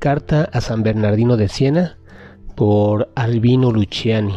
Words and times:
Carta 0.00 0.48
a 0.54 0.62
San 0.62 0.82
Bernardino 0.82 1.36
de 1.36 1.48
Siena 1.48 1.98
por 2.54 3.10
Albino 3.16 3.70
Luciani 3.70 4.34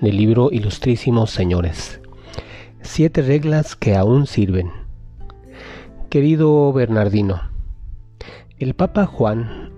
del 0.00 0.16
libro 0.16 0.50
Ilustrísimos 0.52 1.32
Señores. 1.32 2.00
Siete 2.80 3.22
reglas 3.22 3.74
que 3.74 3.96
aún 3.96 4.28
sirven. 4.28 4.70
Querido 6.10 6.72
Bernardino, 6.72 7.40
el 8.60 8.74
Papa 8.74 9.04
Juan 9.04 9.72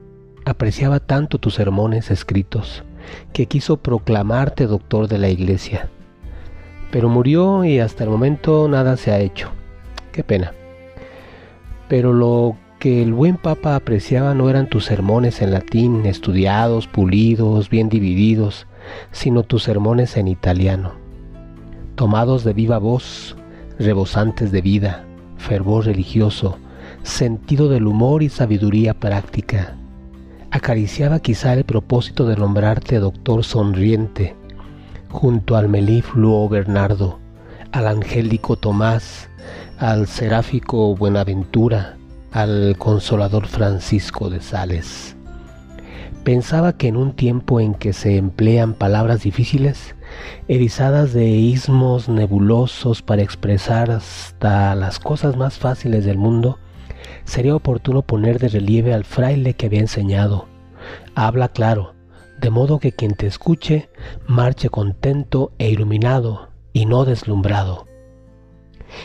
apreciaba 0.44 1.00
tanto 1.00 1.38
tus 1.38 1.54
sermones 1.54 2.10
escritos 2.10 2.84
que 3.32 3.46
quiso 3.46 3.78
proclamarte 3.78 4.66
doctor 4.66 5.08
de 5.08 5.16
la 5.16 5.30
Iglesia, 5.30 5.88
pero 6.90 7.08
murió 7.08 7.64
y 7.64 7.78
hasta 7.78 8.04
el 8.04 8.10
momento 8.10 8.68
nada 8.68 8.98
se 8.98 9.12
ha 9.12 9.18
hecho. 9.18 9.50
Qué 10.12 10.22
pena. 10.22 10.52
Pero 11.88 12.12
lo 12.12 12.58
que 12.82 13.00
el 13.00 13.12
buen 13.12 13.36
Papa 13.36 13.76
apreciaba 13.76 14.34
no 14.34 14.50
eran 14.50 14.68
tus 14.68 14.86
sermones 14.86 15.40
en 15.40 15.52
latín, 15.52 16.04
estudiados, 16.04 16.88
pulidos, 16.88 17.70
bien 17.70 17.88
divididos, 17.88 18.66
sino 19.12 19.44
tus 19.44 19.62
sermones 19.62 20.16
en 20.16 20.26
italiano, 20.26 20.94
tomados 21.94 22.42
de 22.42 22.54
viva 22.54 22.78
voz, 22.78 23.36
rebosantes 23.78 24.50
de 24.50 24.62
vida, 24.62 25.04
fervor 25.36 25.86
religioso, 25.86 26.58
sentido 27.04 27.68
del 27.68 27.86
humor 27.86 28.24
y 28.24 28.28
sabiduría 28.28 28.94
práctica. 28.94 29.76
Acariciaba 30.50 31.20
quizá 31.20 31.52
el 31.52 31.62
propósito 31.62 32.26
de 32.26 32.34
nombrarte 32.34 32.98
doctor 32.98 33.44
sonriente, 33.44 34.34
junto 35.08 35.54
al 35.54 35.68
melifluo 35.68 36.48
Bernardo, 36.48 37.20
al 37.70 37.86
angélico 37.86 38.56
Tomás, 38.56 39.30
al 39.78 40.08
seráfico 40.08 40.96
Buenaventura, 40.96 41.96
al 42.32 42.76
consolador 42.78 43.46
Francisco 43.46 44.30
de 44.30 44.40
Sales. 44.40 45.16
Pensaba 46.24 46.76
que 46.76 46.88
en 46.88 46.96
un 46.96 47.14
tiempo 47.14 47.60
en 47.60 47.74
que 47.74 47.92
se 47.92 48.16
emplean 48.16 48.74
palabras 48.74 49.22
difíciles, 49.22 49.94
erizadas 50.48 51.12
de 51.12 51.26
ismos 51.26 52.08
nebulosos 52.08 53.02
para 53.02 53.22
expresar 53.22 53.90
hasta 53.90 54.74
las 54.74 54.98
cosas 54.98 55.36
más 55.36 55.58
fáciles 55.58 56.04
del 56.04 56.18
mundo, 56.18 56.58
sería 57.24 57.56
oportuno 57.56 58.02
poner 58.02 58.38
de 58.38 58.48
relieve 58.48 58.94
al 58.94 59.04
fraile 59.04 59.54
que 59.54 59.66
había 59.66 59.80
enseñado. 59.80 60.46
Habla 61.14 61.48
claro, 61.48 61.94
de 62.40 62.50
modo 62.50 62.78
que 62.78 62.92
quien 62.92 63.14
te 63.14 63.26
escuche 63.26 63.90
marche 64.26 64.68
contento 64.68 65.52
e 65.58 65.70
iluminado 65.70 66.48
y 66.72 66.86
no 66.86 67.04
deslumbrado 67.04 67.91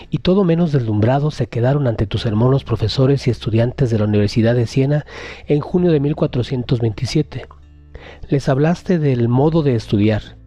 y 0.10 0.20
todo 0.20 0.44
menos 0.44 0.72
deslumbrados 0.72 1.36
se 1.36 1.48
quedaron 1.48 1.88
ante 1.88 2.08
tus 2.08 2.26
hermanos 2.26 2.64
profesores 2.64 3.28
y 3.28 3.32
estudiantes 3.32 3.90
de 3.90 4.00
la 4.00 4.06
Universidad 4.06 4.56
de 4.56 4.68
Siena 4.68 5.06
en 5.48 5.60
junio 5.60 5.92
de 5.92 6.00
1427. 6.00 7.46
Les 8.30 8.50
hablaste 8.50 9.00
del 9.00 9.28
modo 9.28 9.64
de 9.64 9.76
estudiar, 9.76 10.38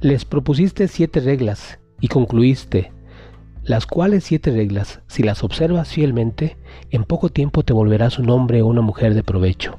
les 0.00 0.24
propusiste 0.24 0.88
siete 0.88 1.20
reglas 1.20 1.78
y 2.00 2.08
concluiste, 2.08 2.92
las 3.64 3.86
cuales 3.86 4.24
siete 4.24 4.50
reglas, 4.50 5.00
si 5.08 5.22
las 5.22 5.42
observas 5.42 5.88
fielmente, 5.88 6.56
en 6.90 7.04
poco 7.04 7.28
tiempo 7.28 7.64
te 7.64 7.72
volverás 7.72 8.18
un 8.18 8.30
hombre 8.30 8.62
o 8.62 8.66
una 8.66 8.80
mujer 8.80 9.14
de 9.14 9.22
provecho. 9.22 9.78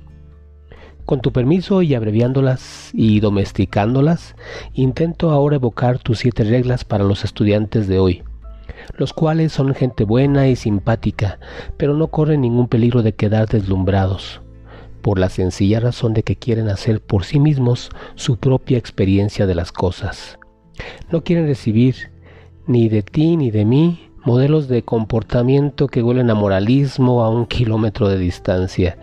Con 1.06 1.22
tu 1.22 1.32
permiso 1.32 1.82
y 1.82 1.96
abreviándolas 1.96 2.92
y 2.94 3.20
domesticándolas, 3.20 4.36
intento 4.74 5.32
ahora 5.32 5.56
evocar 5.56 5.98
tus 5.98 6.20
siete 6.20 6.44
reglas 6.44 6.84
para 6.84 7.04
los 7.04 7.24
estudiantes 7.24 7.88
de 7.88 7.98
hoy 7.98 8.24
los 8.98 9.14
cuales 9.14 9.52
son 9.52 9.74
gente 9.74 10.04
buena 10.04 10.48
y 10.48 10.56
simpática, 10.56 11.40
pero 11.78 11.94
no 11.94 12.08
corren 12.08 12.42
ningún 12.42 12.68
peligro 12.68 13.04
de 13.04 13.14
quedar 13.14 13.48
deslumbrados, 13.48 14.42
por 15.02 15.20
la 15.20 15.30
sencilla 15.30 15.80
razón 15.80 16.14
de 16.14 16.24
que 16.24 16.36
quieren 16.36 16.70
hacer 16.70 17.02
por 17.02 17.24
sí 17.24 17.40
mismos 17.40 17.90
su 18.16 18.38
propia 18.38 18.78
experiencia 18.78 19.48
de 19.48 19.56
las 19.56 19.72
cosas. 19.72 20.40
No 21.12 21.24
quieren 21.24 21.48
recibir 21.48 22.12
ni 22.68 22.90
de 22.90 23.02
ti 23.02 23.38
ni 23.38 23.52
de 23.52 23.66
mí 23.66 24.10
modelos 24.26 24.68
de 24.68 24.84
comportamiento 24.84 25.88
que 25.88 26.04
huelen 26.04 26.30
a 26.30 26.36
moralismo 26.36 27.24
a 27.24 27.30
un 27.30 27.46
kilómetro 27.46 28.10
de 28.10 28.18
distancia, 28.18 28.98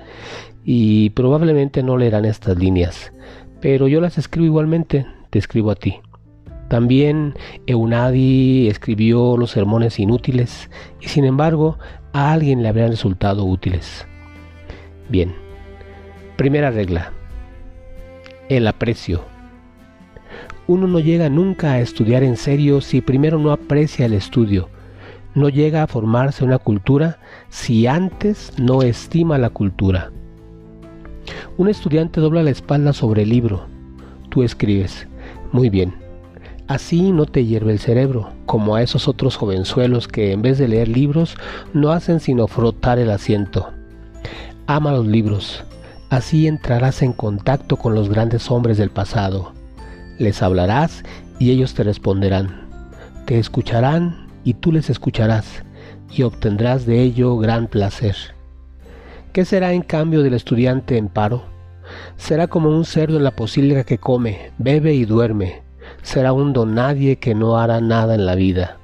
y 0.65 1.11
probablemente 1.11 1.83
no 1.83 1.97
leerán 1.97 2.25
estas 2.25 2.59
líneas, 2.59 3.13
pero 3.61 3.89
yo 3.89 4.01
las 4.01 4.19
escribo 4.19 4.47
igualmente, 4.47 5.07
te 5.31 5.39
escribo 5.39 5.71
a 5.71 5.77
ti. 5.77 6.01
También 6.69 7.34
Eunadi 7.66 8.69
escribió 8.69 9.37
los 9.37 9.53
sermones 9.53 10.00
inútiles 10.00 10.69
y 11.00 11.09
sin 11.09 11.25
embargo 11.25 11.78
a 12.12 12.32
alguien 12.32 12.62
le 12.62 12.69
habrían 12.69 12.91
resultado 12.91 13.44
útiles. 13.44 14.06
Bien, 15.09 15.32
primera 16.37 16.71
regla, 16.72 17.12
el 18.49 18.66
aprecio. 18.66 19.25
Uno 20.66 20.88
no 20.88 20.99
llega 20.99 21.28
nunca 21.28 21.72
a 21.72 21.81
estudiar 21.81 22.25
en 22.25 22.37
serio 22.37 22.81
si 22.81 23.00
primero 23.00 23.38
no 23.38 23.53
aprecia 23.53 24.06
el 24.06 24.15
estudio. 24.15 24.69
No 25.37 25.48
llega 25.48 25.84
a 25.84 25.87
formarse 25.87 26.44
una 26.44 26.59
cultura 26.59 27.21
si 27.48 27.87
antes 27.87 28.53
no 28.59 28.83
estima 28.83 29.38
la 29.38 29.50
cultura. 29.50 30.10
Un 31.59 31.69
estudiante 31.69 32.21
dobla 32.21 32.43
la 32.43 32.50
espalda 32.50 32.93
sobre 32.93 33.22
el 33.22 33.28
libro. 33.28 33.66
Tú 34.31 34.43
escribes. 34.43 35.06
Muy 35.53 35.71
bien 35.71 36.06
Así 36.69 37.12
no 37.12 37.27
te 37.27 37.44
hierve 37.44 37.71
el 37.71 37.78
cerebro, 37.78 38.32
como 38.44 38.75
a 38.75 38.82
esos 38.82 39.06
otros 39.06 39.37
jovenzuelos 39.37 40.09
que 40.09 40.32
en 40.32 40.43
vez 40.43 40.59
de 40.59 40.66
leer 40.66 40.88
libros 40.88 41.37
no 41.72 41.93
hacen 41.93 42.19
sino 42.19 42.49
frotar 42.49 42.99
el 42.99 43.10
asiento. 43.10 43.71
Ama 44.66 44.91
los 44.91 45.06
libros, 45.06 45.62
así 46.10 46.49
entrarás 46.49 47.03
en 47.03 47.12
contacto 47.12 47.77
con 47.77 47.94
los 47.94 48.09
grandes 48.09 48.50
hombres 48.50 48.78
del 48.78 48.91
pasado. 48.91 49.53
Les 50.19 50.43
hablarás 50.43 51.04
y 51.38 51.53
ellos 51.53 51.75
te 51.75 51.84
responderán. 51.84 52.66
Te 53.27 53.38
escucharán 53.38 54.27
y 54.43 54.54
tú 54.54 54.72
les 54.72 54.91
escucharás 54.91 55.62
y 56.12 56.22
obtendrás 56.22 56.84
de 56.84 57.00
ello 57.00 57.38
gran 57.38 57.69
placer. 57.69 58.16
¿Qué 59.33 59.44
será 59.44 59.72
en 59.72 59.83
cambio 59.83 60.25
del 60.25 60.34
estudiante 60.34 60.97
en 60.97 61.06
paro? 61.09 61.44
Será 62.16 62.48
como 62.48 62.71
un 62.71 62.84
cerdo 62.84 63.19
en 63.19 63.25
la 63.25 63.37
posilga 63.37 63.84
que 63.84 63.98
come, 63.98 64.50
bebe 64.59 64.94
y 64.94 65.04
duerme, 65.04 65.66
será 66.03 66.33
un 66.33 66.53
don 66.53 66.75
nadie 66.75 67.17
que 67.17 67.35
no 67.35 67.59
hará 67.59 67.81
nada 67.81 68.15
en 68.15 68.27
la 68.27 68.35
vida. 68.35 68.79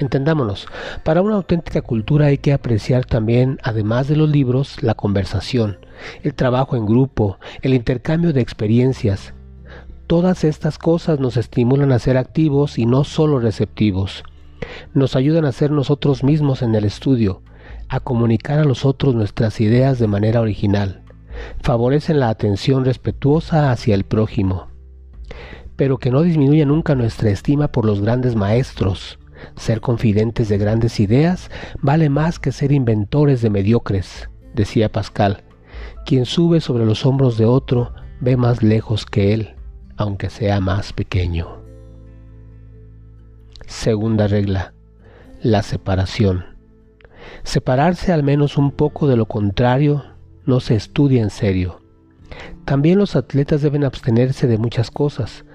Entendámonos, 0.00 0.66
para 1.04 1.20
una 1.20 1.34
auténtica 1.34 1.82
cultura 1.82 2.26
hay 2.26 2.38
que 2.38 2.54
apreciar 2.54 3.04
también, 3.04 3.58
además 3.62 4.08
de 4.08 4.16
los 4.16 4.30
libros, 4.30 4.82
la 4.82 4.94
conversación, 4.94 5.78
el 6.22 6.34
trabajo 6.34 6.74
en 6.74 6.86
grupo, 6.86 7.38
el 7.60 7.74
intercambio 7.74 8.32
de 8.32 8.40
experiencias. 8.40 9.34
Todas 10.06 10.44
estas 10.44 10.78
cosas 10.78 11.20
nos 11.20 11.36
estimulan 11.36 11.92
a 11.92 11.98
ser 11.98 12.16
activos 12.16 12.78
y 12.78 12.86
no 12.86 13.04
solo 13.04 13.40
receptivos. 13.40 14.24
Nos 14.94 15.16
ayudan 15.16 15.44
a 15.44 15.52
ser 15.52 15.70
nosotros 15.70 16.24
mismos 16.24 16.62
en 16.62 16.74
el 16.74 16.84
estudio, 16.84 17.42
a 17.88 18.00
comunicar 18.00 18.58
a 18.58 18.64
los 18.64 18.86
otros 18.86 19.14
nuestras 19.14 19.60
ideas 19.60 19.98
de 19.98 20.06
manera 20.06 20.40
original. 20.40 21.02
Favorecen 21.60 22.20
la 22.20 22.30
atención 22.30 22.86
respetuosa 22.86 23.70
hacia 23.70 23.94
el 23.94 24.04
prójimo 24.04 24.70
pero 25.80 25.96
que 25.96 26.10
no 26.10 26.20
disminuya 26.20 26.66
nunca 26.66 26.94
nuestra 26.94 27.30
estima 27.30 27.68
por 27.68 27.86
los 27.86 28.02
grandes 28.02 28.36
maestros. 28.36 29.18
Ser 29.56 29.80
confidentes 29.80 30.50
de 30.50 30.58
grandes 30.58 31.00
ideas 31.00 31.50
vale 31.80 32.10
más 32.10 32.38
que 32.38 32.52
ser 32.52 32.70
inventores 32.70 33.40
de 33.40 33.48
mediocres, 33.48 34.28
decía 34.52 34.92
Pascal. 34.92 35.42
Quien 36.04 36.26
sube 36.26 36.60
sobre 36.60 36.84
los 36.84 37.06
hombros 37.06 37.38
de 37.38 37.46
otro 37.46 37.94
ve 38.20 38.36
más 38.36 38.62
lejos 38.62 39.06
que 39.06 39.32
él, 39.32 39.54
aunque 39.96 40.28
sea 40.28 40.60
más 40.60 40.92
pequeño. 40.92 41.48
Segunda 43.66 44.28
regla. 44.28 44.74
La 45.40 45.62
separación. 45.62 46.44
Separarse 47.42 48.12
al 48.12 48.22
menos 48.22 48.58
un 48.58 48.70
poco 48.70 49.08
de 49.08 49.16
lo 49.16 49.24
contrario 49.24 50.04
no 50.44 50.60
se 50.60 50.74
estudia 50.74 51.22
en 51.22 51.30
serio. 51.30 51.80
También 52.66 52.98
los 52.98 53.16
atletas 53.16 53.62
deben 53.62 53.84
abstenerse 53.84 54.46
de 54.46 54.58
muchas 54.58 54.90
cosas, 54.90 55.46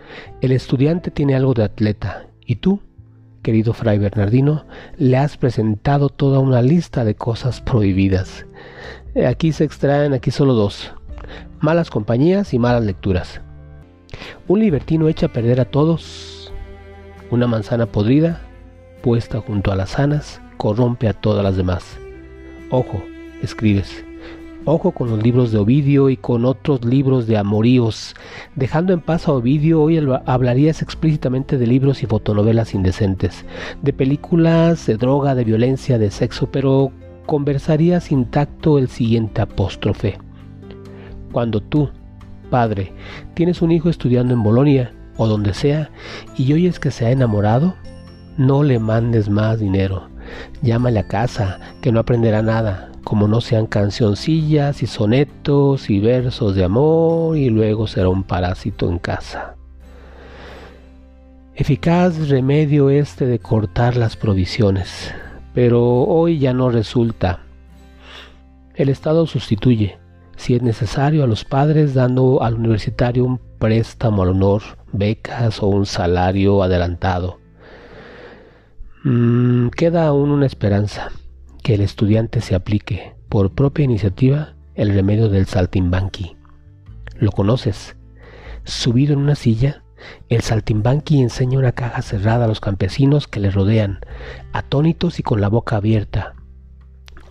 el 0.41 0.51
estudiante 0.51 1.11
tiene 1.11 1.35
algo 1.35 1.53
de 1.53 1.63
atleta 1.63 2.27
y 2.45 2.57
tú, 2.57 2.79
querido 3.41 3.73
Fray 3.73 3.97
Bernardino, 3.97 4.65
le 4.97 5.17
has 5.17 5.37
presentado 5.37 6.09
toda 6.09 6.39
una 6.39 6.61
lista 6.61 7.03
de 7.03 7.15
cosas 7.15 7.61
prohibidas. 7.61 8.45
Eh, 9.15 9.25
aquí 9.25 9.51
se 9.51 9.63
extraen, 9.63 10.13
aquí 10.13 10.31
solo 10.31 10.53
dos. 10.53 10.93
Malas 11.59 11.89
compañías 11.89 12.53
y 12.53 12.59
malas 12.59 12.83
lecturas. 12.83 13.41
Un 14.47 14.59
libertino 14.59 15.07
echa 15.07 15.27
a 15.27 15.33
perder 15.33 15.59
a 15.59 15.65
todos. 15.65 16.53
Una 17.31 17.47
manzana 17.47 17.87
podrida, 17.87 18.41
puesta 19.01 19.39
junto 19.41 19.71
a 19.71 19.75
las 19.75 19.91
sanas, 19.91 20.41
corrompe 20.57 21.07
a 21.07 21.13
todas 21.13 21.43
las 21.43 21.57
demás. 21.57 21.97
Ojo, 22.69 23.03
escribes. 23.41 24.04
Ojo 24.67 24.93
con 24.93 25.11
los 25.11 25.21
libros 25.21 25.51
de 25.51 25.59
Ovidio 25.59 26.09
y 26.09 26.17
con 26.17 26.43
otros 26.43 26.83
libros 26.83 27.27
de 27.27 27.37
amoríos. 27.37 28.15
Dejando 28.55 28.93
en 28.93 28.99
paz 28.99 29.27
a 29.27 29.33
Ovidio, 29.33 29.79
hoy 29.79 30.01
hablarías 30.25 30.81
explícitamente 30.81 31.59
de 31.59 31.67
libros 31.67 32.01
y 32.01 32.07
fotonovelas 32.07 32.73
indecentes, 32.73 33.45
de 33.83 33.93
películas, 33.93 34.87
de 34.87 34.97
droga, 34.97 35.35
de 35.35 35.43
violencia, 35.43 35.99
de 35.99 36.09
sexo, 36.09 36.49
pero 36.49 36.91
conversarías 37.27 38.11
intacto 38.11 38.79
el 38.79 38.87
siguiente 38.87 39.39
apóstrofe. 39.39 40.17
Cuando 41.31 41.61
tú, 41.61 41.91
padre, 42.49 42.91
tienes 43.35 43.61
un 43.61 43.71
hijo 43.71 43.89
estudiando 43.89 44.33
en 44.33 44.41
Bolonia 44.41 44.95
o 45.17 45.27
donde 45.27 45.53
sea 45.53 45.91
y 46.39 46.51
oyes 46.53 46.79
que 46.79 46.89
se 46.89 47.05
ha 47.05 47.11
enamorado, 47.11 47.75
no 48.39 48.63
le 48.63 48.79
mandes 48.79 49.29
más 49.29 49.59
dinero. 49.59 50.09
Llámale 50.63 51.01
a 51.01 51.07
casa, 51.07 51.59
que 51.81 51.91
no 51.91 51.99
aprenderá 51.99 52.41
nada, 52.41 52.89
como 53.05 53.29
no 53.29 53.39
sean 53.39 53.67
cancioncillas 53.67 54.83
y 54.83 54.87
sonetos 54.87 55.89
y 55.89 55.99
versos 55.99 56.55
de 56.55 56.65
amor 56.65 57.37
y 57.37 57.49
luego 57.49 57.87
será 57.87 58.09
un 58.09 58.23
parásito 58.23 58.89
en 58.89 58.97
casa. 58.99 59.55
Eficaz 61.53 62.27
remedio 62.27 62.89
este 62.89 63.27
de 63.27 63.39
cortar 63.39 63.95
las 63.95 64.17
provisiones, 64.17 65.13
pero 65.53 65.81
hoy 65.83 66.39
ya 66.39 66.51
no 66.53 66.69
resulta. 66.69 67.43
El 68.73 68.89
Estado 68.89 69.25
sustituye, 69.27 69.97
si 70.35 70.55
es 70.55 70.63
necesario, 70.63 71.23
a 71.23 71.27
los 71.27 71.45
padres 71.45 71.93
dando 71.93 72.41
al 72.41 72.55
universitario 72.55 73.23
un 73.23 73.39
préstamo 73.59 74.23
al 74.23 74.29
honor, 74.29 74.63
becas 74.91 75.61
o 75.61 75.67
un 75.67 75.85
salario 75.85 76.63
adelantado. 76.63 77.39
Mm, 79.03 79.69
queda 79.69 80.07
aún 80.07 80.31
una 80.31 80.47
esperanza, 80.47 81.11
que 81.65 81.73
el 81.73 81.81
estudiante 81.81 82.41
se 82.41 82.53
aplique, 82.53 83.15
por 83.27 83.55
propia 83.55 83.85
iniciativa, 83.85 84.53
el 84.75 84.93
remedio 84.93 85.29
del 85.29 85.47
saltimbanqui. 85.47 86.37
¿Lo 87.17 87.31
conoces? 87.31 87.97
Subido 88.65 89.13
en 89.13 89.19
una 89.19 89.33
silla, 89.33 89.81
el 90.29 90.41
saltimbanqui 90.41 91.23
enseña 91.23 91.57
una 91.57 91.71
caja 91.71 92.03
cerrada 92.03 92.45
a 92.45 92.47
los 92.47 92.59
campesinos 92.59 93.27
que 93.27 93.39
le 93.39 93.49
rodean, 93.49 94.01
atónitos 94.53 95.19
y 95.19 95.23
con 95.23 95.41
la 95.41 95.47
boca 95.47 95.77
abierta. 95.77 96.35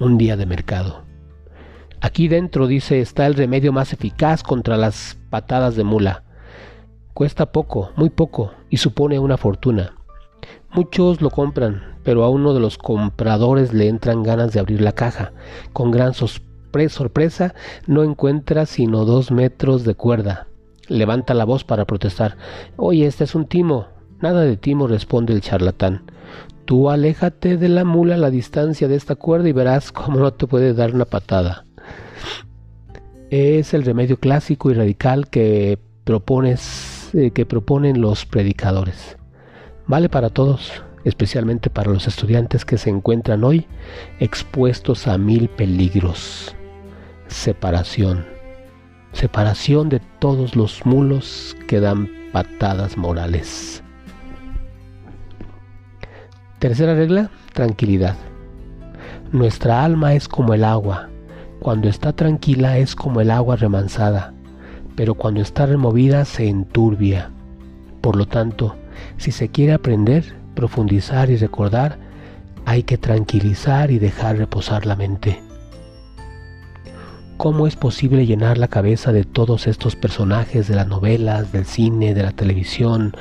Un 0.00 0.18
día 0.18 0.36
de 0.36 0.46
mercado. 0.46 1.04
Aquí 2.00 2.26
dentro, 2.26 2.66
dice, 2.66 3.00
está 3.00 3.26
el 3.26 3.34
remedio 3.34 3.72
más 3.72 3.92
eficaz 3.92 4.42
contra 4.42 4.76
las 4.76 5.16
patadas 5.30 5.76
de 5.76 5.84
mula. 5.84 6.24
Cuesta 7.12 7.52
poco, 7.52 7.92
muy 7.94 8.10
poco, 8.10 8.50
y 8.68 8.78
supone 8.78 9.20
una 9.20 9.36
fortuna. 9.36 9.94
Muchos 10.74 11.20
lo 11.20 11.30
compran, 11.30 11.82
pero 12.02 12.24
a 12.24 12.30
uno 12.30 12.52
de 12.52 12.58
los 12.58 12.78
compradores 12.78 13.72
le 13.72 13.88
entran 13.88 14.24
ganas 14.24 14.52
de 14.52 14.58
abrir 14.58 14.80
la 14.80 14.90
caja. 14.90 15.30
Con 15.72 15.92
gran 15.92 16.14
sorpresa 16.14 17.54
no 17.86 18.02
encuentra 18.02 18.66
sino 18.66 19.04
dos 19.04 19.30
metros 19.30 19.84
de 19.84 19.94
cuerda. 19.94 20.48
Levanta 20.88 21.32
la 21.32 21.44
voz 21.44 21.62
para 21.62 21.84
protestar. 21.84 22.36
Oye, 22.74 23.06
este 23.06 23.22
es 23.22 23.36
un 23.36 23.46
timo. 23.46 23.86
Nada 24.20 24.40
de 24.40 24.56
timo, 24.56 24.88
responde 24.88 25.32
el 25.32 25.42
charlatán. 25.42 26.02
Tú 26.64 26.90
aléjate 26.90 27.56
de 27.56 27.68
la 27.68 27.84
mula 27.84 28.16
a 28.16 28.18
la 28.18 28.30
distancia 28.30 28.88
de 28.88 28.96
esta 28.96 29.14
cuerda 29.14 29.48
y 29.48 29.52
verás 29.52 29.92
cómo 29.92 30.18
no 30.18 30.32
te 30.32 30.48
puede 30.48 30.74
dar 30.74 30.92
una 30.92 31.04
patada. 31.04 31.64
Es 33.30 33.74
el 33.74 33.84
remedio 33.84 34.18
clásico 34.18 34.72
y 34.72 34.74
radical 34.74 35.28
que 35.28 35.78
propones, 36.02 37.10
eh, 37.14 37.30
que 37.30 37.46
proponen 37.46 38.00
los 38.00 38.26
predicadores. 38.26 39.16
Vale 39.86 40.08
para 40.08 40.30
todos, 40.30 40.82
especialmente 41.04 41.68
para 41.68 41.92
los 41.92 42.06
estudiantes 42.06 42.64
que 42.64 42.78
se 42.78 42.88
encuentran 42.88 43.44
hoy 43.44 43.66
expuestos 44.18 45.06
a 45.06 45.18
mil 45.18 45.48
peligros. 45.48 46.56
Separación. 47.26 48.24
Separación 49.12 49.90
de 49.90 50.00
todos 50.20 50.56
los 50.56 50.86
mulos 50.86 51.54
que 51.68 51.80
dan 51.80 52.08
patadas 52.32 52.96
morales. 52.96 53.82
Tercera 56.60 56.94
regla, 56.94 57.30
tranquilidad. 57.52 58.16
Nuestra 59.32 59.84
alma 59.84 60.14
es 60.14 60.28
como 60.28 60.54
el 60.54 60.64
agua. 60.64 61.10
Cuando 61.60 61.90
está 61.90 62.12
tranquila 62.14 62.78
es 62.78 62.96
como 62.96 63.20
el 63.20 63.30
agua 63.30 63.56
remansada, 63.56 64.32
pero 64.96 65.14
cuando 65.14 65.42
está 65.42 65.66
removida 65.66 66.24
se 66.24 66.48
enturbia. 66.48 67.30
Por 68.00 68.16
lo 68.16 68.26
tanto, 68.26 68.76
si 69.16 69.32
se 69.32 69.48
quiere 69.48 69.72
aprender, 69.72 70.34
profundizar 70.54 71.30
y 71.30 71.36
recordar, 71.36 71.98
hay 72.66 72.82
que 72.82 72.98
tranquilizar 72.98 73.90
y 73.90 73.98
dejar 73.98 74.38
reposar 74.38 74.86
la 74.86 74.96
mente. 74.96 75.40
¿Cómo 77.36 77.66
es 77.66 77.76
posible 77.76 78.26
llenar 78.26 78.58
la 78.58 78.68
cabeza 78.68 79.12
de 79.12 79.24
todos 79.24 79.66
estos 79.66 79.96
personajes 79.96 80.68
de 80.68 80.76
las 80.76 80.86
novelas, 80.86 81.52
del 81.52 81.66
cine, 81.66 82.14
de 82.14 82.22
la 82.22 82.30
televisión, 82.30 83.14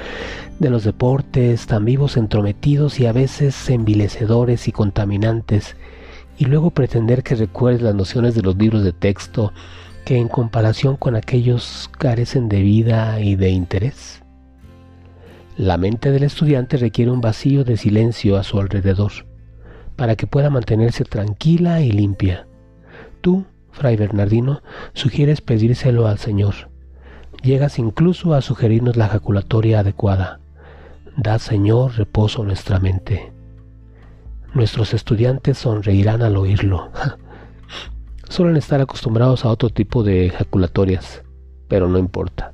de 0.59 0.69
los 0.69 0.83
deportes, 0.83 1.65
tan 1.65 1.83
vivos, 1.83 2.15
entrometidos 2.15 3.00
y 3.00 3.07
a 3.07 3.12
veces 3.12 3.69
envilecedores 3.69 4.68
y 4.68 4.71
contaminantes, 4.71 5.75
y 6.38 6.45
luego 6.45 6.71
pretender 6.71 7.24
que 7.24 7.36
recuerdes 7.36 7.81
las 7.81 7.95
nociones 7.95 8.36
de 8.36 8.44
los 8.44 8.56
libros 8.56 8.83
de 8.83 8.94
texto 8.94 9.51
que 10.06 10.18
en 10.18 10.27
comparación 10.27 10.95
con 10.95 11.15
aquellos 11.15 11.89
carecen 11.97 12.50
de 12.50 12.62
vida 12.62 13.19
y 13.19 13.36
de 13.36 13.50
interés? 13.50 14.23
La 15.57 15.77
mente 15.77 16.09
del 16.09 16.23
estudiante 16.23 16.77
requiere 16.77 17.11
un 17.11 17.21
vacío 17.21 17.63
de 17.63 17.77
silencio 17.77 18.38
a 18.38 18.44
su 18.44 18.59
alrededor 18.59 19.11
para 19.95 20.15
que 20.15 20.25
pueda 20.25 20.50
mantenerse 20.50 21.05
tranquila 21.05 21.81
y 21.81 21.91
limpia. 21.91 22.47
Tú, 23.21 23.45
Fray 23.71 23.95
Bernardino, 23.95 24.63
sugieres 24.94 25.41
pedírselo 25.41 26.07
al 26.07 26.17
Señor. 26.17 26.55
Llegas 27.44 27.77
incluso 27.77 28.33
a 28.33 28.41
sugerirnos 28.41 28.97
la 28.97 29.05
ejaculatoria 29.05 29.81
adecuada. 29.81 30.39
Da, 31.17 31.38
Señor, 31.38 31.97
reposo 31.97 32.41
a 32.41 32.45
nuestra 32.45 32.79
mente. 32.79 33.31
Nuestros 34.55 34.95
estudiantes 34.95 35.59
sonreirán 35.59 36.23
al 36.23 36.35
oírlo. 36.35 36.89
Suelen 38.27 38.57
estar 38.57 38.81
acostumbrados 38.81 39.45
a 39.45 39.50
otro 39.50 39.69
tipo 39.69 40.01
de 40.01 40.25
ejaculatorias, 40.25 41.21
pero 41.67 41.88
no 41.88 42.00
importa 42.00 42.52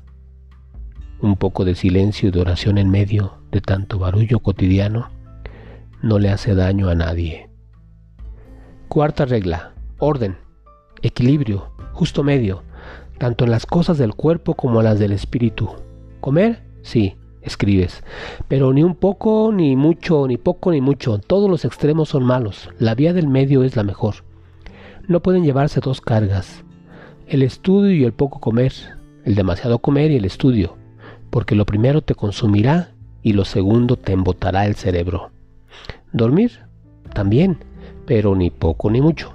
un 1.22 1.36
poco 1.36 1.64
de 1.64 1.74
silencio 1.74 2.28
y 2.28 2.32
de 2.32 2.40
oración 2.40 2.78
en 2.78 2.90
medio 2.90 3.34
de 3.52 3.60
tanto 3.60 3.98
barullo 3.98 4.38
cotidiano 4.40 5.10
no 6.02 6.18
le 6.18 6.30
hace 6.30 6.54
daño 6.54 6.88
a 6.88 6.94
nadie. 6.94 7.50
Cuarta 8.88 9.26
regla, 9.26 9.74
orden, 9.98 10.38
equilibrio, 11.02 11.72
justo 11.92 12.22
medio, 12.22 12.62
tanto 13.18 13.44
en 13.44 13.50
las 13.50 13.66
cosas 13.66 13.98
del 13.98 14.14
cuerpo 14.14 14.54
como 14.54 14.80
en 14.80 14.86
las 14.86 14.98
del 14.98 15.12
espíritu. 15.12 15.68
¿Comer? 16.20 16.62
Sí, 16.82 17.16
escribes, 17.42 18.02
pero 18.48 18.72
ni 18.72 18.82
un 18.82 18.94
poco, 18.94 19.52
ni 19.52 19.76
mucho, 19.76 20.26
ni 20.26 20.38
poco, 20.38 20.72
ni 20.72 20.80
mucho. 20.80 21.18
Todos 21.18 21.50
los 21.50 21.64
extremos 21.66 22.08
son 22.08 22.24
malos. 22.24 22.70
La 22.78 22.94
vía 22.94 23.12
del 23.12 23.28
medio 23.28 23.62
es 23.62 23.76
la 23.76 23.84
mejor. 23.84 24.16
No 25.06 25.20
pueden 25.20 25.44
llevarse 25.44 25.80
dos 25.80 26.00
cargas. 26.00 26.64
El 27.26 27.42
estudio 27.42 27.92
y 27.92 28.04
el 28.04 28.12
poco 28.12 28.40
comer, 28.40 28.72
el 29.24 29.34
demasiado 29.34 29.78
comer 29.80 30.10
y 30.10 30.16
el 30.16 30.24
estudio 30.24 30.79
porque 31.30 31.54
lo 31.54 31.64
primero 31.64 32.02
te 32.02 32.14
consumirá 32.14 32.92
y 33.22 33.32
lo 33.32 33.44
segundo 33.44 33.96
te 33.96 34.12
embotará 34.12 34.66
el 34.66 34.74
cerebro. 34.74 35.30
Dormir, 36.12 36.60
también, 37.14 37.58
pero 38.06 38.34
ni 38.34 38.50
poco 38.50 38.90
ni 38.90 39.00
mucho. 39.00 39.34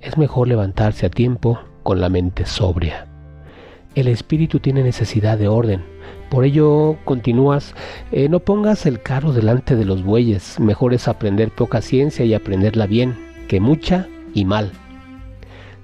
Es 0.00 0.18
mejor 0.18 0.48
levantarse 0.48 1.06
a 1.06 1.10
tiempo 1.10 1.60
con 1.82 2.00
la 2.00 2.08
mente 2.08 2.46
sobria. 2.46 3.06
El 3.94 4.08
espíritu 4.08 4.60
tiene 4.60 4.82
necesidad 4.82 5.38
de 5.38 5.48
orden, 5.48 5.82
por 6.30 6.44
ello 6.44 6.96
continúas, 7.04 7.74
eh, 8.12 8.28
no 8.28 8.40
pongas 8.40 8.84
el 8.84 9.00
carro 9.00 9.32
delante 9.32 9.76
de 9.76 9.86
los 9.86 10.04
bueyes, 10.04 10.60
mejor 10.60 10.92
es 10.92 11.08
aprender 11.08 11.50
poca 11.50 11.80
ciencia 11.80 12.24
y 12.24 12.34
aprenderla 12.34 12.86
bien, 12.86 13.16
que 13.48 13.60
mucha 13.60 14.06
y 14.34 14.44
mal. 14.44 14.70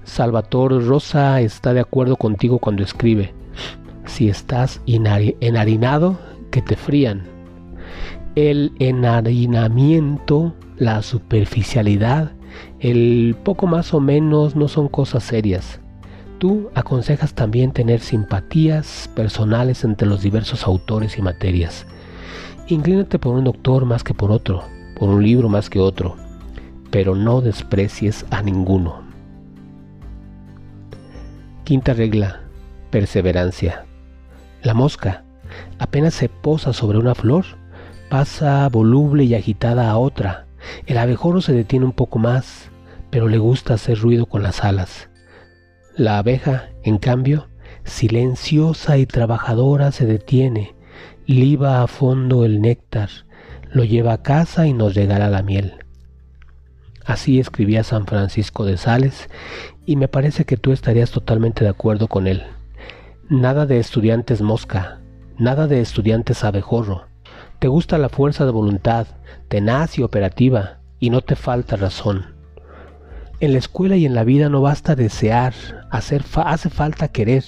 Salvatore 0.05 0.81
Rosa 0.81 1.41
está 1.41 1.73
de 1.73 1.81
acuerdo 1.81 2.17
contigo 2.17 2.59
cuando 2.59 2.83
escribe, 2.83 3.33
si 4.07 4.29
estás 4.29 4.81
enharinado, 4.87 6.19
que 6.51 6.63
te 6.63 6.77
frían. 6.77 7.23
El 8.35 8.73
enharinamiento, 8.79 10.55
la 10.77 11.03
superficialidad, 11.03 12.33
el 12.81 13.37
poco 13.45 13.67
más 13.67 13.95
o 13.95 14.01
menos 14.01 14.57
no 14.57 14.69
son 14.69 14.89
cosas 14.89 15.25
serias. 15.25 15.81
Tú 16.39 16.71
aconsejas 16.75 17.35
también 17.35 17.73
tener 17.73 18.01
simpatías 18.01 19.11
personales 19.15 19.85
entre 19.85 20.09
los 20.09 20.23
diversos 20.23 20.67
autores 20.67 21.17
y 21.19 21.23
materias. 21.23 21.87
Inclínate 22.69 23.19
por 23.19 23.35
un 23.35 23.45
doctor 23.45 23.85
más 23.85 24.03
que 24.03 24.15
por 24.15 24.31
otro, 24.31 24.63
por 24.99 25.09
un 25.09 25.23
libro 25.23 25.49
más 25.49 25.71
que 25.71 25.81
otro, 25.81 26.17
pero 26.91 27.15
no 27.15 27.41
desprecies 27.41 28.27
a 28.31 28.43
ninguno. 28.43 29.03
Quinta 31.65 31.95
regla, 31.95 32.41
perseverancia. 32.91 33.84
La 34.65 34.73
mosca 34.73 35.25
apenas 35.79 36.15
se 36.15 36.31
posa 36.31 36.73
sobre 36.73 36.97
una 36.97 37.15
flor, 37.15 37.45
pasa 38.09 38.67
voluble 38.71 39.25
y 39.25 39.35
agitada 39.35 39.91
a 39.91 39.99
otra. 39.99 40.47
El 40.87 40.97
abejorro 40.97 41.43
se 41.43 41.53
detiene 41.53 41.85
un 41.85 41.93
poco 41.93 42.19
más, 42.19 42.71
pero 43.11 43.29
le 43.29 43.37
gusta 43.37 43.75
hacer 43.75 43.99
ruido 43.99 44.25
con 44.25 44.43
las 44.43 44.65
alas. 44.65 45.11
La 45.99 46.17
abeja, 46.17 46.71
en 46.83 46.97
cambio, 46.97 47.49
silenciosa 47.85 48.97
y 48.97 49.05
trabajadora, 49.05 49.93
se 49.93 50.07
detiene, 50.07 50.75
liba 51.27 51.83
a 51.83 51.87
fondo 51.87 52.47
el 52.47 52.63
néctar, 52.63 53.11
lo 53.71 53.85
lleva 53.85 54.15
a 54.15 54.23
casa 54.23 54.67
y 54.67 54.73
nos 54.73 54.95
regala 54.95 55.29
la 55.29 55.43
miel. 55.43 55.75
Así 57.05 57.39
escribía 57.39 57.85
San 57.85 58.07
Francisco 58.07 58.65
de 58.65 58.79
Sales 58.79 59.29
y 59.85 59.97
me 59.97 60.09
parece 60.09 60.47
que 60.47 60.57
tú 60.57 60.73
estarías 60.73 61.11
totalmente 61.11 61.65
de 61.65 61.71
acuerdo 61.71 62.09
con 62.09 62.27
él. 62.27 62.45
Nada 63.31 63.65
de 63.65 63.79
estudiantes 63.79 64.43
mosca, 64.43 65.01
nada 65.39 65.67
de 65.67 65.81
estudiantes 65.81 66.45
abejorro. 66.45 67.07
Te 67.59 67.69
gusta 67.69 67.97
la 67.97 68.11
fuerza 68.11 68.45
de 68.45 68.51
voluntad, 68.51 69.07
tenaz 69.49 69.99
y 69.99 70.03
operativa, 70.03 70.81
y 71.01 71.09
no 71.09 71.23
te 71.23 71.35
falta 71.35 71.77
razón. 71.77 72.35
En 73.41 73.53
la 73.53 73.59
escuela 73.59 73.97
y 73.97 74.05
en 74.05 74.15
la 74.15 74.25
vida 74.25 74.51
no 74.51 74.61
basta 74.61 74.95
desear, 74.95 75.55
hacer 75.91 76.23
hace 76.45 76.69
falta 76.69 77.09
querer. 77.09 77.45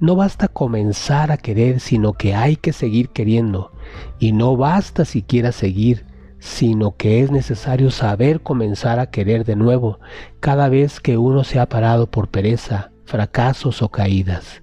No 0.00 0.16
basta 0.16 0.48
comenzar 0.48 1.32
a 1.32 1.38
querer, 1.38 1.80
sino 1.80 2.12
que 2.12 2.34
hay 2.34 2.56
que 2.56 2.74
seguir 2.74 3.08
queriendo. 3.08 3.72
Y 4.18 4.32
no 4.32 4.54
basta 4.54 5.06
siquiera 5.06 5.52
seguir, 5.52 6.04
sino 6.40 6.94
que 6.96 7.22
es 7.22 7.30
necesario 7.30 7.90
saber 7.90 8.42
comenzar 8.42 8.98
a 8.98 9.06
querer 9.06 9.46
de 9.46 9.56
nuevo 9.56 9.98
cada 10.40 10.68
vez 10.68 11.00
que 11.00 11.16
uno 11.16 11.42
se 11.42 11.58
ha 11.58 11.70
parado 11.70 12.10
por 12.10 12.28
pereza, 12.28 12.90
fracasos 13.06 13.80
o 13.80 13.88
caídas. 13.88 14.60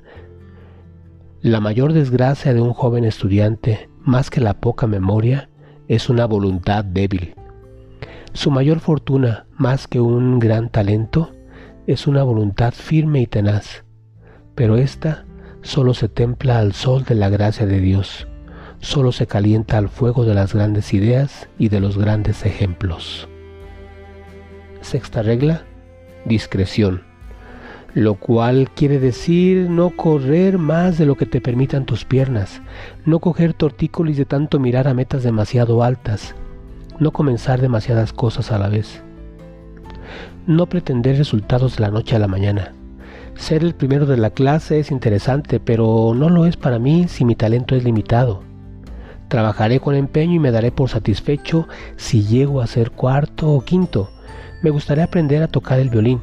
La 1.41 1.59
mayor 1.59 1.93
desgracia 1.93 2.53
de 2.53 2.61
un 2.61 2.71
joven 2.71 3.03
estudiante, 3.03 3.89
más 4.03 4.29
que 4.29 4.41
la 4.41 4.59
poca 4.59 4.85
memoria, 4.85 5.49
es 5.87 6.07
una 6.07 6.27
voluntad 6.27 6.85
débil. 6.85 7.33
Su 8.33 8.51
mayor 8.51 8.79
fortuna, 8.79 9.47
más 9.57 9.87
que 9.87 9.99
un 9.99 10.37
gran 10.37 10.69
talento, 10.69 11.31
es 11.87 12.05
una 12.05 12.21
voluntad 12.21 12.75
firme 12.75 13.21
y 13.21 13.25
tenaz, 13.25 13.85
pero 14.53 14.77
ésta 14.77 15.25
solo 15.63 15.95
se 15.95 16.09
templa 16.09 16.59
al 16.59 16.73
sol 16.73 17.05
de 17.05 17.15
la 17.15 17.29
gracia 17.29 17.65
de 17.65 17.79
Dios, 17.79 18.27
solo 18.77 19.11
se 19.11 19.25
calienta 19.25 19.79
al 19.79 19.89
fuego 19.89 20.25
de 20.25 20.35
las 20.35 20.53
grandes 20.53 20.93
ideas 20.93 21.49
y 21.57 21.69
de 21.69 21.79
los 21.79 21.97
grandes 21.97 22.45
ejemplos. 22.45 23.27
Sexta 24.81 25.23
regla, 25.23 25.63
discreción, 26.25 27.01
lo 27.93 28.15
cual 28.15 28.69
quiere 28.73 28.99
decir 28.99 29.69
no 29.69 29.89
correr 29.89 30.57
más 30.57 30.97
de 30.97 31.05
lo 31.05 31.15
que 31.15 31.25
te 31.25 31.41
permitan 31.41 31.85
tus 31.85 32.05
piernas, 32.05 32.61
no 33.05 33.19
coger 33.19 33.53
tortícolis 33.53 34.17
de 34.17 34.25
tanto 34.25 34.59
mirar 34.59 34.87
a 34.87 34.93
metas 34.93 35.23
demasiado 35.23 35.83
altas, 35.83 36.35
no 36.99 37.11
comenzar 37.11 37.59
demasiadas 37.59 38.13
cosas 38.13 38.51
a 38.51 38.57
la 38.57 38.69
vez, 38.69 39.03
no 40.47 40.67
pretender 40.67 41.17
resultados 41.17 41.75
de 41.75 41.81
la 41.81 41.91
noche 41.91 42.15
a 42.15 42.19
la 42.19 42.27
mañana. 42.27 42.73
Ser 43.35 43.63
el 43.63 43.73
primero 43.73 44.05
de 44.05 44.17
la 44.17 44.29
clase 44.29 44.79
es 44.79 44.91
interesante, 44.91 45.59
pero 45.59 46.13
no 46.15 46.29
lo 46.29 46.45
es 46.45 46.57
para 46.57 46.79
mí 46.79 47.07
si 47.07 47.25
mi 47.25 47.35
talento 47.35 47.75
es 47.75 47.83
limitado. 47.83 48.43
Trabajaré 49.29 49.79
con 49.79 49.95
empeño 49.95 50.35
y 50.35 50.39
me 50.39 50.51
daré 50.51 50.71
por 50.71 50.89
satisfecho 50.89 51.67
si 51.95 52.23
llego 52.23 52.61
a 52.61 52.67
ser 52.67 52.91
cuarto 52.91 53.49
o 53.49 53.61
quinto. 53.61 54.11
Me 54.61 54.69
gustaría 54.69 55.05
aprender 55.05 55.41
a 55.41 55.47
tocar 55.47 55.79
el 55.79 55.89
violín, 55.89 56.21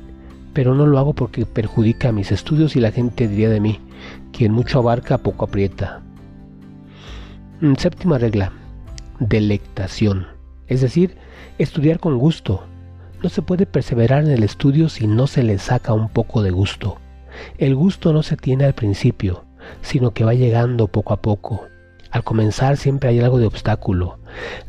pero 0.58 0.74
no 0.74 0.86
lo 0.86 0.98
hago 0.98 1.12
porque 1.12 1.46
perjudica 1.46 2.10
mis 2.10 2.32
estudios 2.32 2.74
y 2.74 2.80
la 2.80 2.90
gente 2.90 3.28
diría 3.28 3.48
de 3.48 3.60
mí, 3.60 3.78
quien 4.32 4.50
mucho 4.50 4.80
abarca 4.80 5.18
poco 5.18 5.44
aprieta. 5.44 6.00
Mm, 7.60 7.74
séptima 7.76 8.18
regla, 8.18 8.50
delectación, 9.20 10.26
es 10.66 10.80
decir, 10.80 11.16
estudiar 11.58 12.00
con 12.00 12.18
gusto. 12.18 12.64
No 13.22 13.28
se 13.28 13.40
puede 13.40 13.66
perseverar 13.66 14.24
en 14.24 14.32
el 14.32 14.42
estudio 14.42 14.88
si 14.88 15.06
no 15.06 15.28
se 15.28 15.44
le 15.44 15.58
saca 15.58 15.92
un 15.92 16.08
poco 16.08 16.42
de 16.42 16.50
gusto. 16.50 16.98
El 17.58 17.76
gusto 17.76 18.12
no 18.12 18.24
se 18.24 18.36
tiene 18.36 18.64
al 18.64 18.74
principio, 18.74 19.44
sino 19.80 20.10
que 20.10 20.24
va 20.24 20.34
llegando 20.34 20.88
poco 20.88 21.12
a 21.12 21.22
poco. 21.22 21.66
Al 22.10 22.24
comenzar 22.24 22.78
siempre 22.78 23.10
hay 23.10 23.20
algo 23.20 23.38
de 23.38 23.46
obstáculo, 23.46 24.18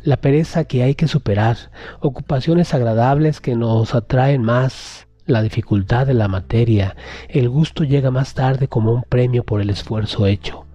la 0.04 0.18
pereza 0.18 0.66
que 0.66 0.84
hay 0.84 0.94
que 0.94 1.08
superar, 1.08 1.56
ocupaciones 1.98 2.74
agradables 2.74 3.40
que 3.40 3.56
nos 3.56 3.92
atraen 3.96 4.44
más, 4.44 5.08
la 5.30 5.42
dificultad 5.42 6.06
de 6.06 6.14
la 6.14 6.28
materia, 6.28 6.96
el 7.28 7.48
gusto 7.48 7.84
llega 7.84 8.10
más 8.10 8.34
tarde 8.34 8.68
como 8.68 8.92
un 8.92 9.02
premio 9.02 9.44
por 9.44 9.60
el 9.60 9.70
esfuerzo 9.70 10.26
hecho. 10.26 10.66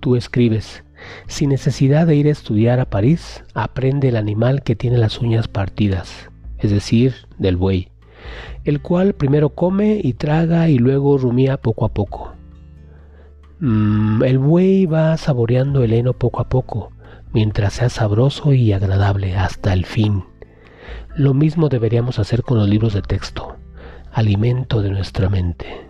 Tú 0.00 0.16
escribes, 0.16 0.84
sin 1.26 1.50
necesidad 1.50 2.06
de 2.06 2.16
ir 2.16 2.26
a 2.26 2.32
estudiar 2.32 2.80
a 2.80 2.90
París, 2.90 3.44
aprende 3.54 4.08
el 4.08 4.16
animal 4.16 4.62
que 4.62 4.76
tiene 4.76 4.98
las 4.98 5.20
uñas 5.20 5.48
partidas, 5.48 6.30
es 6.58 6.70
decir, 6.70 7.14
del 7.38 7.56
buey, 7.56 7.90
el 8.64 8.80
cual 8.80 9.14
primero 9.14 9.50
come 9.50 10.00
y 10.02 10.12
traga 10.12 10.68
y 10.68 10.78
luego 10.78 11.18
rumía 11.18 11.56
poco 11.56 11.84
a 11.84 11.88
poco. 11.88 12.34
Mm, 13.60 14.22
el 14.22 14.38
buey 14.38 14.86
va 14.86 15.16
saboreando 15.16 15.82
el 15.82 15.92
heno 15.92 16.12
poco 16.12 16.40
a 16.40 16.48
poco, 16.48 16.92
mientras 17.32 17.74
sea 17.74 17.88
sabroso 17.88 18.52
y 18.52 18.72
agradable 18.72 19.36
hasta 19.36 19.72
el 19.72 19.84
fin. 19.84 20.24
Lo 21.16 21.34
mismo 21.34 21.68
deberíamos 21.68 22.18
hacer 22.18 22.42
con 22.42 22.58
los 22.58 22.68
libros 22.68 22.94
de 22.94 23.02
texto, 23.02 23.56
alimento 24.12 24.82
de 24.82 24.90
nuestra 24.90 25.28
mente. 25.28 25.88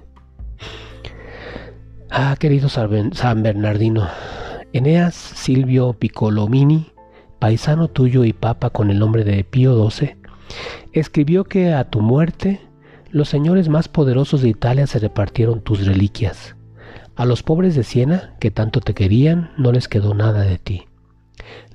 Ah, 2.11 2.37
querido 2.39 2.69
San 2.69 3.43
Bernardino, 3.43 4.09
Eneas 4.73 5.15
Silvio 5.15 5.93
Piccolomini, 5.93 6.93
paisano 7.39 7.89
tuyo 7.89 8.25
y 8.25 8.33
papa 8.33 8.71
con 8.71 8.91
el 8.91 8.99
nombre 8.99 9.25
de 9.25 9.45
Pío 9.45 9.91
XII, 9.91 10.17
escribió 10.93 11.45
que 11.45 11.75
a 11.75 11.85
tu 11.91 12.01
muerte 12.01 12.61
los 13.11 13.29
señores 13.29 13.69
más 13.69 13.89
poderosos 13.89 14.43
de 14.43 14.49
Italia 14.49 14.87
se 14.87 14.99
repartieron 14.99 15.61
tus 15.61 15.87
reliquias 15.87 16.57
a 17.19 17.25
los 17.25 17.43
pobres 17.43 17.75
de 17.75 17.83
Siena, 17.83 18.37
que 18.39 18.53
tanto 18.53 18.81
te 18.81 18.95
querían, 18.95 19.51
no 19.59 19.73
les 19.73 19.89
quedó 19.89 20.15
nada 20.15 20.43
de 20.43 20.57
ti. 20.57 20.88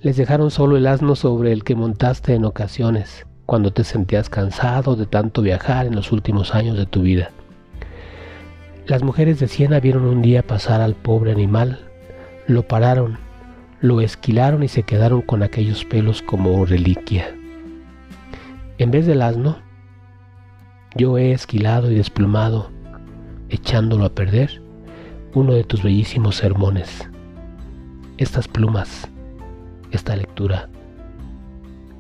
Les 0.02 0.18
dejaron 0.18 0.52
solo 0.52 0.78
el 0.78 0.88
asno 0.88 1.16
sobre 1.16 1.52
el 1.52 1.64
que 1.64 1.76
montaste 1.76 2.34
en 2.34 2.46
ocasiones, 2.46 3.26
cuando 3.46 3.72
te 3.72 3.84
sentías 3.84 4.30
cansado 4.30 4.96
de 4.96 5.06
tanto 5.06 5.42
viajar 5.42 5.86
en 5.86 5.96
los 5.96 6.12
últimos 6.12 6.56
años 6.56 6.78
de 6.78 6.86
tu 6.86 7.02
vida. 7.02 7.32
Las 8.86 9.04
mujeres 9.04 9.40
de 9.40 9.48
Siena 9.48 9.80
vieron 9.80 10.04
un 10.06 10.22
día 10.22 10.46
pasar 10.46 10.82
al 10.82 10.96
pobre 10.96 11.32
animal, 11.32 11.80
lo 12.48 12.68
pararon, 12.68 13.18
lo 13.80 14.02
esquilaron 14.02 14.64
y 14.64 14.68
se 14.68 14.84
quedaron 14.84 15.22
con 15.22 15.44
aquellos 15.44 15.86
pelos 15.86 16.22
como 16.22 16.66
reliquia. 16.66 17.34
En 18.78 18.92
vez 18.92 19.06
del 19.06 19.22
asno, 19.22 19.58
yo 20.96 21.18
he 21.18 21.32
esquilado 21.32 21.92
y 21.92 21.96
desplumado, 21.96 22.72
echándolo 23.50 24.06
a 24.06 24.14
perder, 24.14 24.62
uno 25.34 25.54
de 25.54 25.64
tus 25.64 25.82
bellísimos 25.82 26.36
sermones. 26.36 27.10
Estas 28.18 28.48
plumas, 28.48 29.08
esta 29.96 30.16
lectura, 30.16 30.70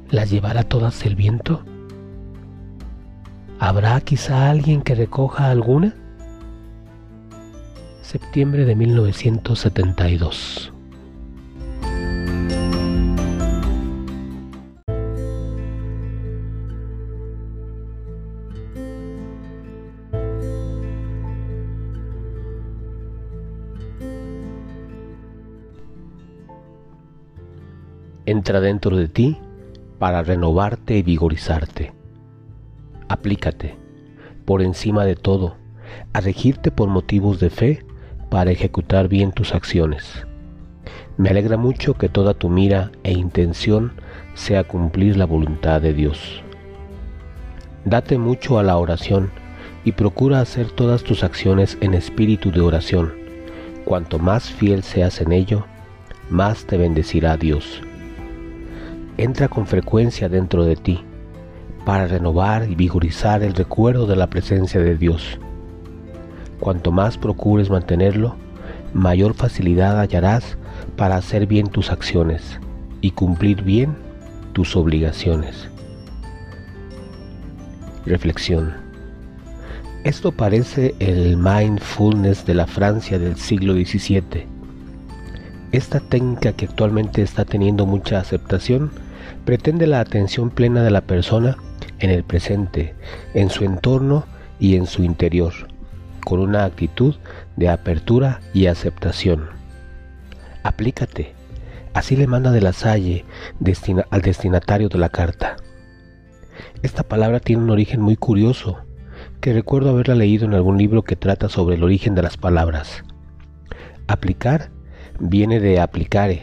¿las 0.10 0.30
llevará 0.30 0.64
todas 0.64 1.06
el 1.06 1.16
viento? 1.16 1.64
¿Habrá 3.60 4.02
quizá 4.02 4.50
alguien 4.50 4.82
que 4.82 4.96
recoja 4.96 5.50
alguna? 5.50 5.94
Septiembre 8.02 8.66
de 8.66 8.76
1972 8.76 10.73
entra 28.34 28.60
dentro 28.60 28.98
de 28.98 29.08
ti 29.08 29.38
para 30.00 30.24
renovarte 30.24 30.98
y 30.98 31.04
vigorizarte. 31.04 31.94
Aplícate, 33.08 33.78
por 34.44 34.62
encima 34.62 35.06
de 35.06 35.16
todo, 35.16 35.56
a 36.14 36.20
regirte 36.20 36.72
por 36.72 36.90
motivos 36.90 37.40
de 37.40 37.50
fe 37.52 37.86
para 38.30 38.52
ejecutar 38.52 39.08
bien 39.08 39.32
tus 39.32 39.54
acciones. 39.54 40.26
Me 41.16 41.30
alegra 41.30 41.58
mucho 41.58 41.94
que 41.94 42.10
toda 42.10 42.34
tu 42.34 42.50
mira 42.50 42.92
e 43.04 43.14
intención 43.14 43.94
sea 44.34 44.64
cumplir 44.64 45.16
la 45.16 45.26
voluntad 45.26 45.80
de 45.80 45.94
Dios. 45.94 46.42
Date 47.86 48.18
mucho 48.18 48.58
a 48.58 48.64
la 48.64 48.78
oración 48.78 49.30
y 49.86 49.92
procura 49.92 50.42
hacer 50.42 50.72
todas 50.72 51.04
tus 51.04 51.24
acciones 51.24 51.78
en 51.82 51.94
espíritu 51.94 52.52
de 52.52 52.62
oración. 52.62 53.14
Cuanto 53.86 54.18
más 54.18 54.50
fiel 54.50 54.82
seas 54.82 55.22
en 55.22 55.34
ello, 55.34 55.66
más 56.32 56.66
te 56.66 56.78
bendecirá 56.78 57.38
Dios 57.38 57.84
entra 59.18 59.48
con 59.48 59.68
frecuencia 59.68 60.30
dentro 60.30 60.66
de 60.66 60.76
ti 60.76 61.04
para 61.86 62.08
renovar 62.08 62.70
y 62.70 62.76
vigorizar 62.76 63.44
el 63.44 63.54
recuerdo 63.54 64.08
de 64.08 64.16
la 64.16 64.28
presencia 64.28 64.80
de 64.80 64.96
Dios. 64.96 65.40
Cuanto 66.60 66.92
más 66.92 67.18
procures 67.18 67.70
mantenerlo, 67.70 68.36
mayor 68.94 69.34
facilidad 69.34 70.00
hallarás 70.00 70.58
para 70.96 71.18
hacer 71.18 71.46
bien 71.46 71.68
tus 71.68 71.92
acciones 71.92 72.60
y 73.02 73.12
cumplir 73.12 73.64
bien 73.64 73.96
tus 74.54 74.76
obligaciones. 74.76 75.70
Reflexión. 78.06 78.74
Esto 80.04 80.32
parece 80.32 80.96
el 81.00 81.38
mindfulness 81.38 82.46
de 82.46 82.54
la 82.54 82.68
Francia 82.68 83.18
del 83.18 83.38
siglo 83.38 83.74
XVII. 83.74 84.53
Esta 85.74 86.00
técnica 86.00 86.54
que 86.54 86.66
actualmente 86.66 87.24
está 87.24 87.46
teniendo 87.46 87.88
mucha 87.88 88.20
aceptación 88.20 88.92
pretende 89.44 89.88
la 89.88 90.02
atención 90.02 90.52
plena 90.52 90.84
de 90.84 90.92
la 90.92 91.02
persona 91.02 91.58
en 91.98 92.12
el 92.12 92.24
presente, 92.24 92.94
en 93.34 93.50
su 93.50 93.64
entorno 93.64 94.28
y 94.60 94.76
en 94.76 94.86
su 94.86 95.04
interior, 95.04 95.52
con 96.24 96.40
una 96.40 96.66
actitud 96.66 97.16
de 97.56 97.70
apertura 97.70 98.40
y 98.54 98.68
aceptación. 98.68 99.50
Aplícate, 100.62 101.34
así 101.96 102.16
le 102.16 102.28
manda 102.28 102.52
de 102.52 102.62
la 102.62 102.74
Salle 102.74 103.26
al 104.12 104.22
destinatario 104.22 104.90
de 104.90 105.00
la 105.00 105.10
carta. 105.10 105.56
Esta 106.84 107.02
palabra 107.02 107.40
tiene 107.40 107.64
un 107.64 107.72
origen 107.72 108.00
muy 108.00 108.16
curioso, 108.16 108.86
que 109.42 109.54
recuerdo 109.54 109.90
haberla 109.90 110.14
leído 110.14 110.46
en 110.46 110.54
algún 110.54 110.78
libro 110.78 111.02
que 111.02 111.16
trata 111.16 111.50
sobre 111.50 111.78
el 111.78 111.84
origen 111.84 112.14
de 112.14 112.22
las 112.22 112.38
palabras. 112.38 113.04
Aplicar 114.06 114.70
viene 115.20 115.60
de 115.60 115.80
aplicare, 115.80 116.42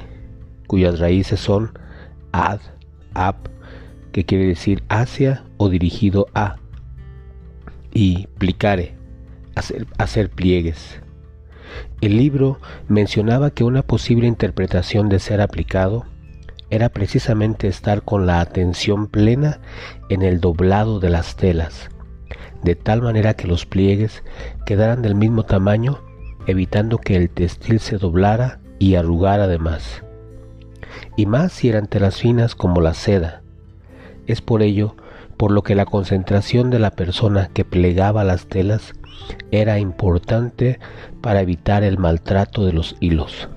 cuyas 0.67 0.99
raíces 0.99 1.41
son 1.41 1.73
ad, 2.33 2.61
ap, 3.15 3.49
que 4.13 4.25
quiere 4.25 4.47
decir 4.47 4.83
hacia 4.89 5.45
o 5.57 5.69
dirigido 5.69 6.27
a, 6.35 6.57
y 7.93 8.27
plicare, 8.39 8.95
hacer, 9.55 9.87
hacer 9.99 10.31
pliegues. 10.31 11.01
El 12.01 12.17
libro 12.17 12.59
mencionaba 12.89 13.51
que 13.51 13.65
una 13.65 13.83
posible 13.83 14.27
interpretación 14.27 15.09
de 15.09 15.19
ser 15.19 15.41
aplicado 15.41 16.07
era 16.71 16.89
precisamente 16.89 17.69
estar 17.69 18.03
con 18.03 18.27
la 18.27 18.41
atención 18.41 19.09
plena 19.09 19.61
en 20.09 20.23
el 20.23 20.41
doblado 20.41 21.01
de 21.01 21.11
las 21.11 21.37
telas, 21.37 21.91
de 22.63 22.77
tal 22.77 23.03
manera 23.03 23.35
que 23.35 23.49
los 23.49 23.67
pliegues 23.67 24.23
quedaran 24.67 25.03
del 25.03 25.15
mismo 25.15 25.45
tamaño, 25.45 26.01
evitando 26.51 26.99
que 26.99 27.17
el 27.17 27.31
textil 27.31 27.81
se 27.81 27.99
doblara 27.99 28.61
y 28.79 28.95
arrugara 28.95 29.45
además. 29.45 30.03
Y 31.17 31.27
más 31.27 31.53
si 31.53 31.69
eran 31.69 31.87
telas 31.87 32.17
finas 32.17 32.55
como 32.55 32.81
la 32.81 32.95
seda. 32.95 33.43
Es 34.27 34.41
por 34.41 34.63
ello 34.63 34.97
por 35.37 35.51
lo 35.51 35.63
que 35.63 35.75
la 35.75 35.87
concentración 35.87 36.71
de 36.71 36.79
la 36.79 36.91
persona 36.91 37.51
que 37.53 37.65
plegaba 37.65 38.25
las 38.25 38.47
telas 38.47 38.93
era 39.51 39.79
importante 39.79 40.79
para 41.21 41.41
evitar 41.41 41.83
el 41.83 41.99
maltrato 41.99 42.67
de 42.67 42.73
los 42.73 42.97
hilos. 43.01 43.49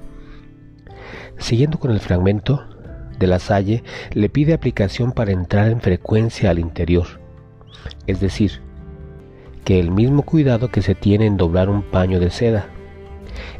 Siguiendo 1.38 1.80
con 1.80 1.92
el 1.92 2.00
fragmento, 2.00 2.64
de 3.20 3.28
la 3.28 3.40
Salle 3.40 3.84
le 4.14 4.30
pide 4.30 4.54
aplicación 4.54 5.12
para 5.12 5.32
entrar 5.32 5.70
en 5.70 5.82
frecuencia 5.82 6.50
al 6.50 6.60
interior, 6.60 7.08
es 8.08 8.20
decir, 8.20 8.62
que 9.64 9.80
el 9.80 9.92
mismo 9.92 10.24
cuidado 10.24 10.70
que 10.70 10.82
se 10.82 10.96
tiene 10.96 11.26
en 11.26 11.38
doblar 11.38 11.70
un 11.70 11.84
paño 11.84 12.20
de 12.20 12.30
seda, 12.30 12.68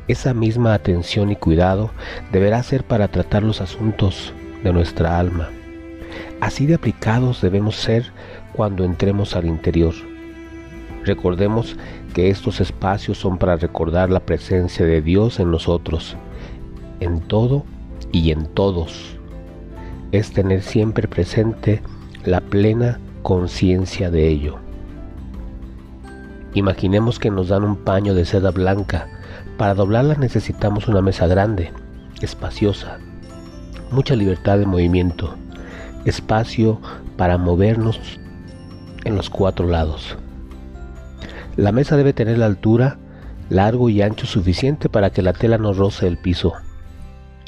esa 0.08 0.34
misma 0.34 0.74
atención 0.74 1.32
y 1.32 1.36
cuidado 1.36 1.92
deberá 2.32 2.62
ser 2.64 2.84
para 2.84 3.08
tratar 3.08 3.44
los 3.44 3.62
asuntos 3.62 4.34
de 4.64 4.74
nuestra 4.74 5.20
alma. 5.20 5.50
Así 6.42 6.66
de 6.66 6.76
aplicados 6.76 7.42
debemos 7.42 7.76
ser 7.76 8.12
cuando 8.54 8.84
entremos 8.84 9.36
al 9.36 9.46
interior. 9.46 9.94
Recordemos 11.06 11.76
que 12.14 12.30
estos 12.30 12.62
espacios 12.62 13.18
son 13.18 13.38
para 13.38 13.58
recordar 13.58 14.10
la 14.10 14.20
presencia 14.20 14.86
de 14.86 15.02
Dios 15.02 15.40
en 15.40 15.52
nosotros, 15.52 16.16
en 17.00 17.20
todo 17.22 17.66
y 18.12 18.32
en 18.32 18.46
todos 18.48 19.18
es 20.14 20.32
tener 20.32 20.62
siempre 20.62 21.08
presente 21.08 21.82
la 22.24 22.40
plena 22.40 23.00
conciencia 23.24 24.12
de 24.12 24.28
ello. 24.30 24.58
Imaginemos 26.54 27.18
que 27.18 27.32
nos 27.32 27.48
dan 27.48 27.64
un 27.64 27.76
paño 27.76 28.14
de 28.14 28.24
seda 28.24 28.52
blanca. 28.52 29.08
Para 29.58 29.76
doblarla 29.76 30.16
necesitamos 30.16 30.88
una 30.88 31.02
mesa 31.02 31.28
grande, 31.28 31.72
espaciosa, 32.22 32.98
mucha 33.92 34.16
libertad 34.16 34.58
de 34.58 34.66
movimiento, 34.66 35.36
espacio 36.06 36.80
para 37.18 37.38
movernos 37.38 38.00
en 39.04 39.16
los 39.16 39.30
cuatro 39.30 39.68
lados. 39.68 40.18
La 41.56 41.72
mesa 41.72 41.98
debe 41.98 42.14
tener 42.14 42.40
la 42.40 42.48
altura, 42.48 42.98
largo 43.50 43.90
y 43.90 44.02
ancho 44.02 44.26
suficiente 44.26 44.90
para 44.90 45.12
que 45.12 45.22
la 45.22 45.34
tela 45.34 45.58
no 45.58 45.74
roce 45.74 46.08
el 46.08 46.18
piso 46.18 46.54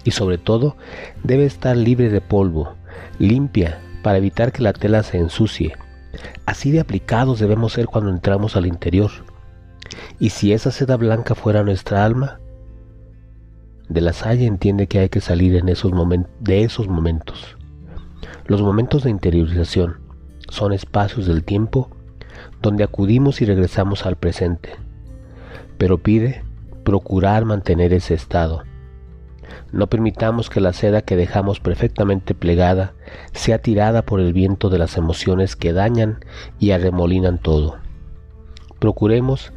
y 0.03 0.11
sobre 0.11 0.37
todo 0.37 0.77
debe 1.23 1.45
estar 1.45 1.75
libre 1.75 2.09
de 2.09 2.21
polvo, 2.21 2.75
limpia, 3.17 3.79
para 4.03 4.19
evitar 4.19 4.51
que 4.51 4.61
la 4.61 4.71
tela 4.71 5.01
se 5.01 5.17
ensucie. 5.17 5.75
Así 6.45 6.69
de 6.69 6.79
aplicados 6.79 7.39
debemos 7.39 7.73
ser 7.73 7.87
cuando 7.87 8.11
entramos 8.11 8.55
al 8.55 8.67
interior. 8.67 9.09
Y 10.19 10.29
si 10.29 10.53
esa 10.53 10.71
seda 10.71 10.97
blanca 10.97 11.35
fuera 11.35 11.63
nuestra 11.63 12.05
alma, 12.05 12.39
de 13.89 14.01
la 14.01 14.13
Salle 14.13 14.45
entiende 14.45 14.87
que 14.87 14.99
hay 14.99 15.09
que 15.09 15.21
salir 15.21 15.55
en 15.55 15.69
esos 15.69 15.91
de 16.39 16.63
esos 16.63 16.87
momentos. 16.87 17.57
Los 18.47 18.61
momentos 18.61 19.03
de 19.03 19.11
interiorización 19.11 19.97
son 20.49 20.73
espacios 20.73 21.25
del 21.27 21.43
tiempo 21.43 21.89
donde 22.61 22.83
acudimos 22.83 23.41
y 23.41 23.45
regresamos 23.45 24.05
al 24.05 24.15
presente, 24.15 24.69
pero 25.77 25.99
pide 25.99 26.43
procurar 26.83 27.45
mantener 27.45 27.93
ese 27.93 28.13
estado 28.13 28.63
no 29.71 29.87
permitamos 29.87 30.49
que 30.49 30.61
la 30.61 30.73
seda 30.73 31.01
que 31.01 31.15
dejamos 31.15 31.59
perfectamente 31.59 32.33
plegada 32.33 32.93
sea 33.33 33.59
tirada 33.59 34.03
por 34.03 34.19
el 34.19 34.33
viento 34.33 34.69
de 34.69 34.77
las 34.77 34.97
emociones 34.97 35.55
que 35.55 35.73
dañan 35.73 36.23
y 36.59 36.71
arremolinan 36.71 37.39
todo. 37.39 37.77
Procuremos, 38.79 39.51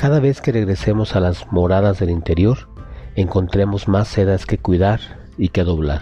cada 0.00 0.18
vez 0.18 0.40
que 0.40 0.50
regresemos 0.50 1.14
a 1.14 1.20
las 1.20 1.52
moradas 1.52 1.98
del 1.98 2.08
interior, 2.08 2.70
encontremos 3.16 3.86
más 3.86 4.08
sedas 4.08 4.46
que 4.46 4.56
cuidar 4.56 4.98
y 5.36 5.50
que 5.50 5.62
doblar. 5.62 6.00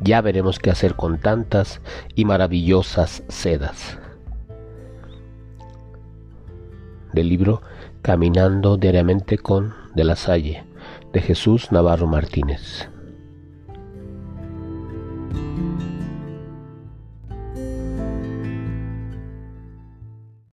Ya 0.00 0.20
veremos 0.20 0.60
qué 0.60 0.70
hacer 0.70 0.94
con 0.94 1.18
tantas 1.18 1.80
y 2.14 2.24
maravillosas 2.24 3.24
sedas. 3.26 3.98
Del 7.12 7.28
libro 7.28 7.60
Caminando 8.02 8.76
diariamente 8.76 9.36
con 9.36 9.74
De 9.96 10.04
la 10.04 10.14
Salle 10.14 10.62
de 11.12 11.20
Jesús 11.22 11.72
Navarro 11.72 12.06
Martínez. 12.06 12.88